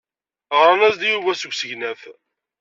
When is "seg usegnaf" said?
1.35-2.01